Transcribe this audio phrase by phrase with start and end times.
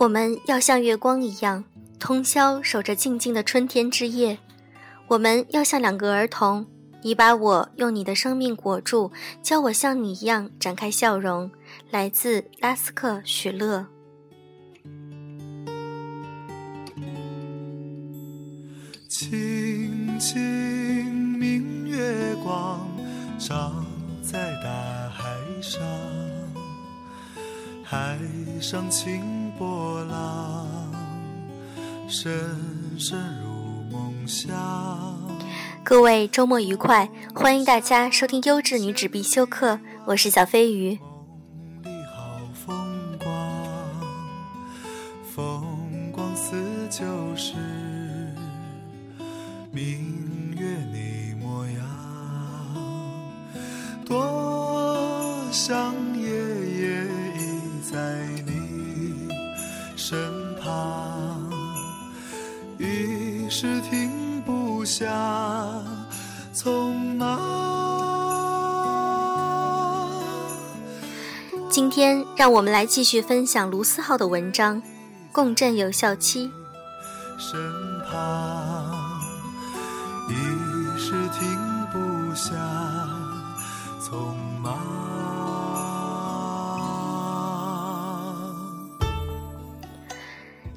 [0.00, 1.64] 我们要像月光一样，
[1.98, 4.38] 通宵守着静静的春天之夜。
[5.08, 6.64] 我们要像两个儿童，
[7.02, 9.10] 你把我用你的生命裹住，
[9.42, 11.50] 教我像你一样展开笑容。
[11.90, 13.86] 来自拉斯克许乐。
[19.08, 22.88] 清清明月光
[23.36, 23.84] 照
[24.22, 25.82] 在大海上，
[27.82, 28.16] 海
[28.60, 30.68] 上清波浪，
[32.06, 32.32] 深
[32.96, 34.56] 深入梦乡。
[35.82, 40.96] 各位周末愉快，欢迎大家收听优质女子必修课，我是小飞鱼。
[41.82, 43.34] 梦里好风光，
[45.34, 46.54] 风光似
[46.88, 47.54] 旧时，
[49.72, 50.17] 明
[71.70, 74.80] 今天让我们来继续分享卢思浩的文章
[75.30, 76.46] 《共振有效期》。
[77.38, 77.60] 身
[78.10, 79.20] 旁，
[80.30, 80.32] 一
[80.98, 81.58] 时停
[81.92, 82.54] 不下
[84.00, 84.78] 匆忙。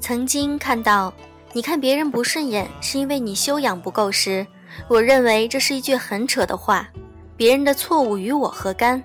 [0.00, 1.12] 曾经看到，
[1.52, 4.44] 你看别人不顺眼是因为你修养不够时，
[4.88, 6.88] 我认为这是一句很扯的话。
[7.36, 9.00] 别人的错误与我何干？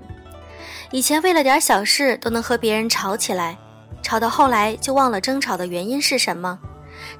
[0.91, 3.57] 以前为了点小事都能和别人吵起来，
[4.01, 6.59] 吵到后来就忘了争吵的原因是什么，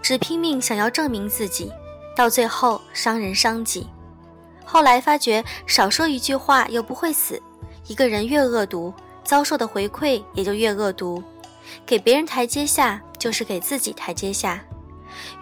[0.01, 1.71] 只拼命想要证明自己，
[2.15, 3.87] 到最后伤人伤己。
[4.63, 7.41] 后来发觉少说一句话又不会死，
[7.87, 11.23] 一个人越恶毒，遭受的回馈也就越恶毒。
[11.85, 14.63] 给别人台阶下，就是给自己台阶下。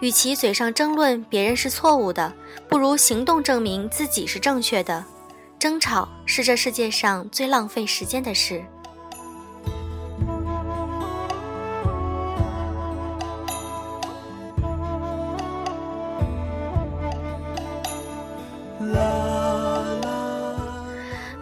[0.00, 2.32] 与其嘴上争论别人是错误的，
[2.68, 5.04] 不如行动证明自己是正确的。
[5.64, 8.62] 争吵是这世界上最浪费时间的事。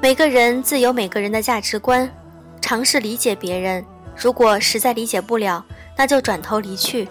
[0.00, 2.08] 每个人自有每个人的价值观，
[2.60, 3.84] 尝试理解别人。
[4.16, 5.66] 如果实在理解不了，
[5.98, 7.08] 那就转头离去。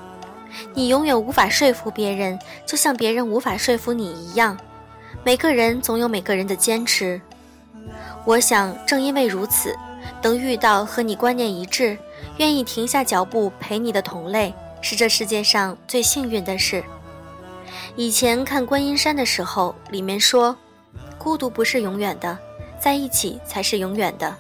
[0.73, 4.57] 你永远无法说服别人，就像别人无法说服你一样。
[5.24, 7.22] 每个人总有每个人的坚持。
[8.26, 9.76] 我想，正因为如此，
[10.24, 11.98] 能遇到和你观念一致、
[12.38, 16.84] 愿意停下脚步陪你的同类，是这世界上最幸运的事。
[17.96, 20.56] 以前看观音山的时候，里面说，
[21.20, 22.38] 孤独不是永远的，
[22.80, 24.36] 在一起才是永远的。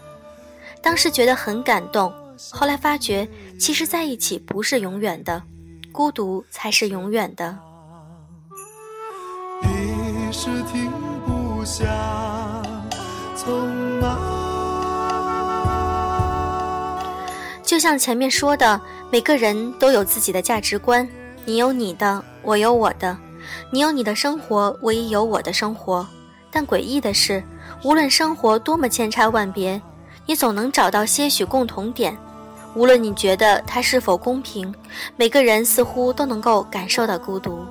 [0.81, 2.11] 当时觉得很感动，
[2.49, 3.27] 后来发觉，
[3.59, 5.43] 其实在一起不是永远的，
[5.91, 7.55] 孤独才是永远的。
[10.31, 10.89] 是停
[11.25, 11.83] 不下
[13.35, 13.51] 匆
[13.99, 14.17] 忙。
[17.61, 18.79] 就像前面说的，
[19.11, 21.07] 每个人都有自己的价值观，
[21.45, 23.17] 你有你的，我有我的，
[23.71, 26.07] 你有你的生活，我也有我的生活。
[26.49, 27.43] 但诡异的是，
[27.83, 29.81] 无论生活多么千差万别，
[30.25, 32.17] 你总能找到些许共同点。
[32.73, 34.73] 无论你觉得它是否公平，
[35.17, 37.65] 每个人似乎都能够感受到孤独。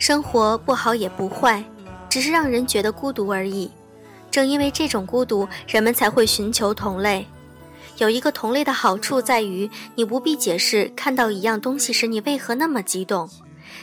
[0.00, 1.62] 生活不好也不坏，
[2.08, 3.70] 只是让人觉得孤独而已。
[4.30, 7.26] 正因为这种孤独，人们才会寻求同类。
[7.98, 13.28] 有一个同类的好处在于，你不必解释看到一样东西时你为何那么激动，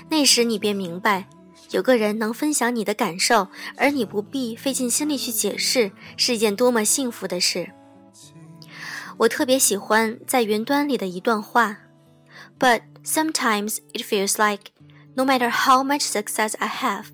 [0.10, 1.28] 那时你便明白，
[1.70, 7.70] 有个人能分享你的感受，而你不必费尽心力去解释，是一件多么幸福的事。
[9.18, 11.78] 我特别喜欢在云端里的一段话
[12.58, 14.72] ，But sometimes it feels like
[15.18, 17.08] no matter how much success I have,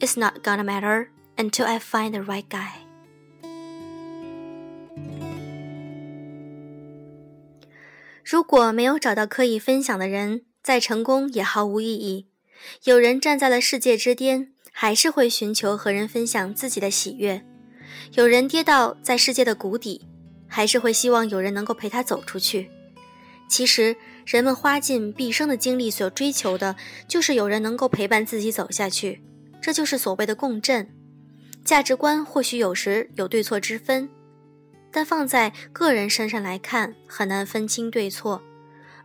[0.00, 2.84] it's not gonna matter until I find the right guy.
[8.24, 12.26] 如果没有找到可以分享的人，再成功也毫无意义。
[12.84, 17.42] 有人站在了世界之巅，还是会寻求和人分享自己的喜悦；
[18.14, 20.08] 有人跌倒在世界的谷底，
[20.48, 22.68] 还是会希望有人能够陪他走出去。
[23.48, 23.96] 其实，
[24.28, 26.76] 人们花尽毕生的精力所追求的，
[27.08, 29.22] 就是有人能够陪伴自己走下去。
[29.58, 30.86] 这就是所谓的共振。
[31.64, 34.06] 价值观或许有时有对错之分，
[34.92, 38.42] 但放在个人身上来看，很难分清对错。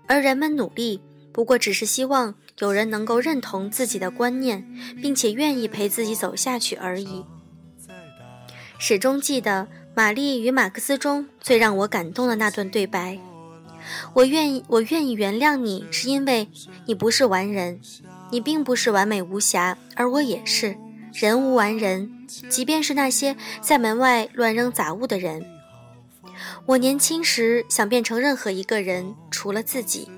[0.07, 4.67] 而人们努力，不过只是希望有人能够认同自己的观念，
[5.01, 7.23] 并且愿意陪自己走下去而已。
[8.77, 13.17] 始终记得《玛丽与马克思》中最让我感动的那段对白
[14.13, 16.49] ：“我愿意，我愿意原谅你，是因为
[16.85, 17.79] 你不是完人，
[18.31, 20.77] 你并不是完美无瑕，而我也是。
[21.13, 25.45] 人无完人，即便是那些在门外乱扔杂物的人。
[26.65, 30.09] 我年轻时想变成任何一个人，除了自己。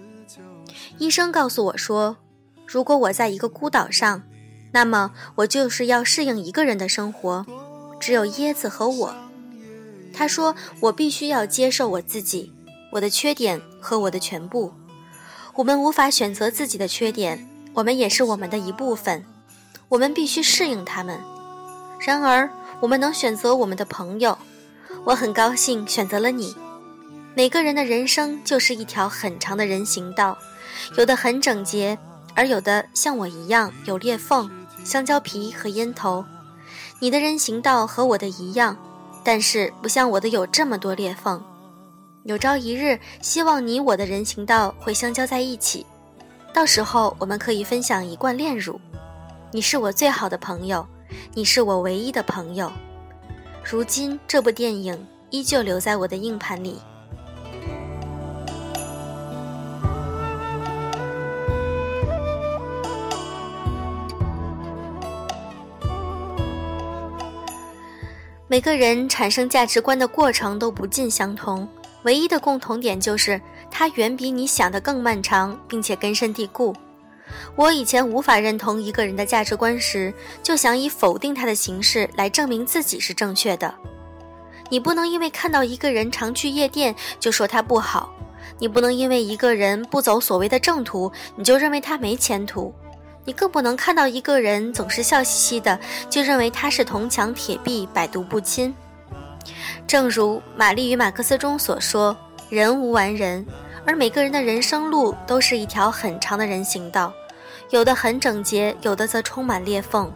[0.97, 2.17] 医生告诉我说，
[2.65, 4.23] 如果我在一个孤岛上。”
[4.75, 7.45] 那么我就是要适应一个人的生活，
[7.97, 9.15] 只有椰子和我。
[10.13, 12.51] 他说我必须要接受我自己，
[12.95, 14.71] 我的缺点和我的全部。
[15.55, 19.25] 我们无法选择自己的缺点，我们也是我们的一部分。
[19.89, 21.19] 我们必须适应他们。
[21.99, 22.49] 然而，
[22.79, 24.37] 我们能选择我们的朋友。
[25.03, 26.55] 我很高兴选择了你。
[27.35, 30.37] 每个人的人生就是一条很长的人行道，
[30.97, 31.97] 有的很整洁，
[32.33, 34.49] 而有的像我一样有裂缝。
[34.85, 36.23] 香蕉皮和烟头，
[36.99, 38.77] 你的人行道和我的一样，
[39.21, 41.43] 但是不像我的有这么多裂缝。
[42.25, 45.85] 有朝一日，希望你我的人行道会相交在一起，
[46.51, 48.81] 到时候我们可以分享一罐炼乳。
[49.51, 50.83] 你是我最好的朋友，
[51.35, 52.71] 你是我唯一的朋友。
[53.63, 56.79] 如今，这部电影依旧留在我的硬盘里。
[68.47, 71.67] 每个人产生价值观的过程都不尽相同，
[72.05, 73.41] 唯一的共同点就是
[73.71, 76.73] 它远比你想的更漫长，并且根深蒂固。
[77.55, 80.13] 我以前无法认同一个人的价值观时，
[80.43, 83.73] 就想以否定他的形式来证明自己是正确的。
[84.69, 88.13] 你不能因为看到一个人常去夜店就说他不好，
[88.59, 92.71] 你不能因为一个人不走所谓的正途，你就认为他没前途。
[93.25, 98.71] 你更不能看到一个人总是笑嘻嘻的，就认为他是铜墙铁壁、百毒不侵。
[99.87, 102.15] 正如《玛丽与马克思》中所说
[102.49, 103.45] ：“人无完人，
[103.85, 107.13] 而每个人的人生路都是一条很长的人行道，
[107.69, 110.11] 有的很整洁，有的则充满裂缝。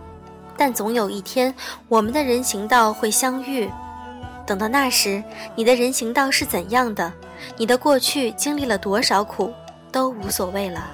[0.58, 1.54] 但总有一天，
[1.88, 3.70] 我们的人行道会相遇。
[4.46, 5.24] 等到那时，
[5.56, 7.14] 你的人行道是怎样的，
[7.56, 9.54] 你的过去经历了多少苦，
[9.92, 10.92] 都无所谓了。”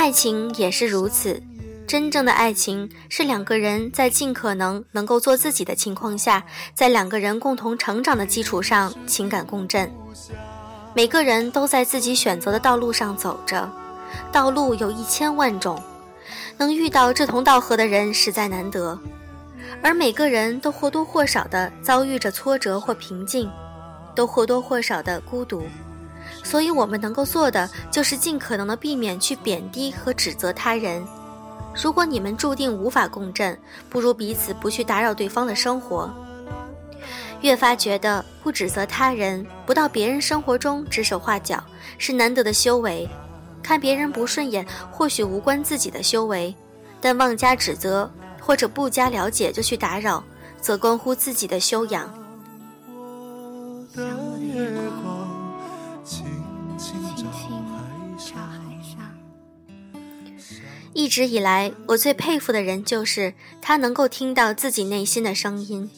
[0.00, 1.42] 爱情也是如此，
[1.86, 6.42] 真正的爱情是两个人在尽可能能够做自己的情况下，
[6.72, 9.92] 在两个人共同成长的基础上情感共振。
[10.94, 13.70] 每个人都在自己选择的道路上走着，
[14.32, 15.78] 道路有一千万种，
[16.56, 18.98] 能遇到志同道合的人实在难得，
[19.82, 23.50] 而每个人都或多或少的遭遇着挫折或平静，
[24.16, 25.62] 都或多或少的孤独。
[26.42, 31.02] 所以，我们能够做的就是尽可能的避免去贬低和指责他人。
[31.82, 33.56] 如果你们注定无法共振，
[33.88, 36.12] 不如彼此不去打扰对方的生活。
[37.42, 41.62] 越发觉得不指责他人，不到别人生活中指手画脚，
[41.96, 43.08] 是难得的修为。
[43.62, 46.54] 看别人不顺眼，或许无关自己的修为，
[47.00, 48.10] 但妄加指责
[48.40, 50.22] 或者不加了解就去打扰，
[50.60, 52.12] 则关乎自己的修养。
[60.92, 65.88] 一直以来，我最佩服的人就是他能够听到自己内心的声音，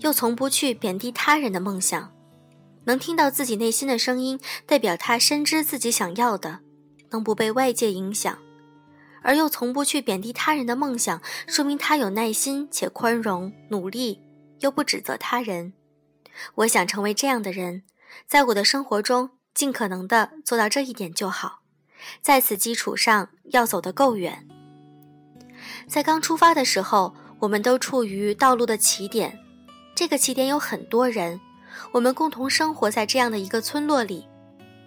[0.00, 2.12] 又从不去贬低他人的梦想。
[2.84, 6.60] 能听到自己内心的声音，代表他深知自己想要的，
[7.10, 8.36] 能不被外界影响，
[9.22, 14.20] 而又从不去贬低他人的梦想，说明他有耐心且宽容，努力
[14.60, 15.72] 又不指责他人。
[16.56, 17.84] 我想成为这样的人，
[18.26, 21.61] 在我的生活中尽可能的做到这一点就好。
[22.20, 24.46] 在此基础上，要走得够远。
[25.86, 29.38] 在刚出发的时候，我们都处于道路的起点，
[29.94, 31.40] 这个起点有很多人，
[31.92, 34.26] 我们共同生活在这样的一个村落里。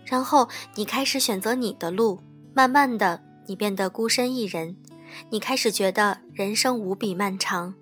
[0.06, 2.20] 然后你开始选择你的路，
[2.54, 4.76] 慢慢的，你变得孤身一人，
[5.30, 7.74] 你开始觉得人生无比漫长。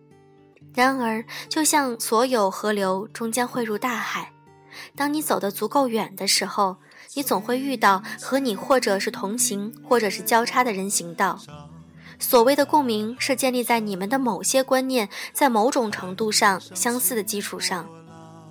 [0.74, 4.32] 然而，就像所有河流终将汇入大海，
[4.96, 6.78] 当你走得足够远的时候。
[7.16, 11.40] 你总会遇到和你或者是同行，或者是交叉的人行道。
[12.20, 17.88] 所谓的共鸣，是建立在你们的某些观念在某种程度上相似的基础上。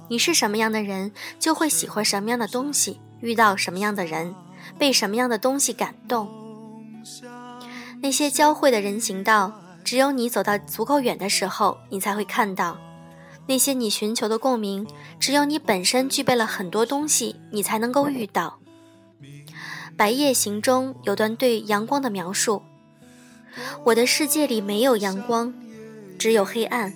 [0.08, 4.34] 你是什么样的人，就会喜欢什么样的东西，遇到什么样的人，
[4.78, 6.28] 被什么样的东西感动。
[8.02, 9.52] 那些交汇的人行道，
[9.82, 12.76] 只有你走到足够远的时候，你才会看到。
[13.46, 14.86] 那些你寻求的共鸣，
[15.18, 18.58] 只有你本身具备了很多东西，你才能够遇到。
[19.96, 22.62] 白夜行》中有段对阳光的描述
[23.84, 25.52] ：“我的世界里没有阳光，
[26.18, 26.92] 只有黑暗。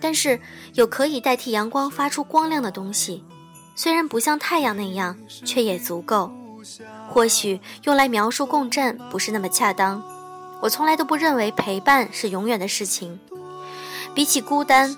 [0.00, 0.38] 但是
[0.74, 3.24] 有可以代替阳光发出光亮的东西，
[3.74, 6.32] 虽然不像太阳那样，却也足够。
[7.08, 10.02] 或许用来描述共振不是那么恰当。
[10.60, 13.18] 我从来都不认为陪伴是永远的事情。
[14.14, 14.96] 比起孤单，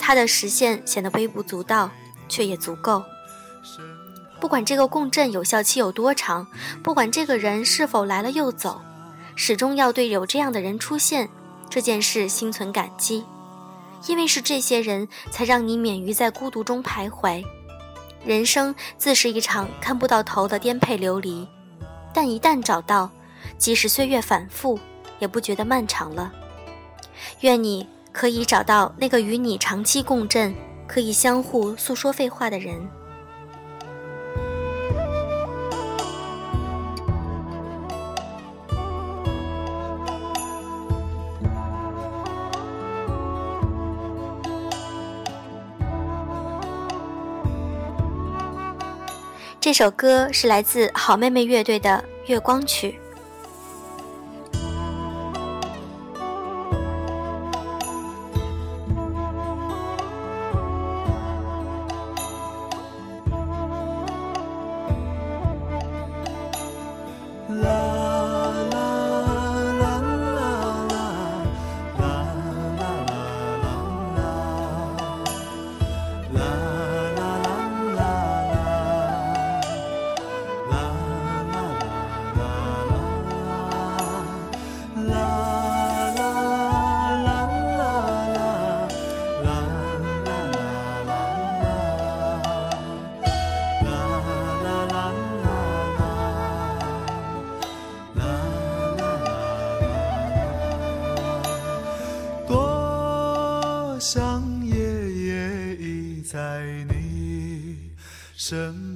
[0.00, 1.90] 它的实现显得微不足道，
[2.28, 3.04] 却也足够。”
[4.40, 6.46] 不管这个共振有效期有多长，
[6.82, 8.80] 不管这个人是否来了又走，
[9.36, 11.28] 始终要对有这样的人出现
[11.68, 13.22] 这件事心存感激，
[14.06, 17.44] 因为是这些人才让你免于在孤独中徘徊。
[18.24, 21.46] 人生自是一场看不到头的颠沛流离，
[22.14, 23.10] 但一旦找到，
[23.58, 24.80] 即使岁月反复，
[25.18, 26.32] 也不觉得漫长了。
[27.40, 30.54] 愿你可以找到那个与你长期共振、
[30.86, 32.80] 可以相互诉说废话的人。
[49.60, 52.98] 这首歌是来自好妹妹乐队的《月光曲》。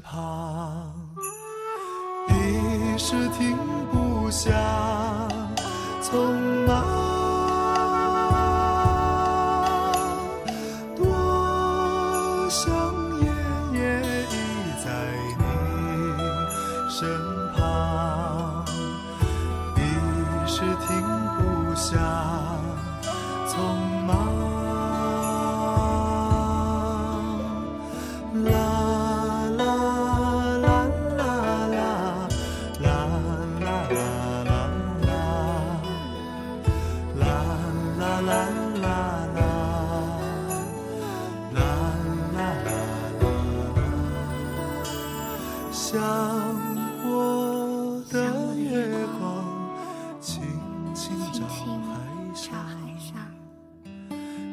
[0.04, 0.92] 旁，
[2.28, 3.56] 一时停
[3.90, 4.50] 不下
[6.02, 7.13] 匆忙。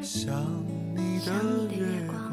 [0.02, 0.34] 像
[0.94, 1.32] 你的
[1.74, 2.31] 月光，轻。